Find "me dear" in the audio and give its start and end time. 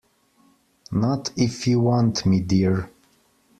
2.25-2.89